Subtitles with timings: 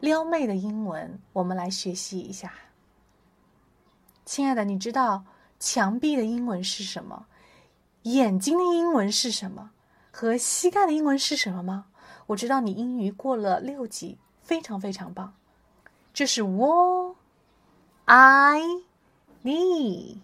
[0.00, 2.52] 撩妹的英文，我们来学习一下。
[4.24, 5.24] 亲爱的，你知道
[5.58, 7.26] 墙壁的英文是什么？
[8.02, 9.70] 眼睛的英文是什么？
[10.10, 11.86] 和膝盖的英文是什么吗？
[12.26, 15.34] 我知道你英语过了六级，非常非常棒。
[16.14, 17.16] 这是我
[18.06, 18.62] ，I
[19.42, 20.18] ME。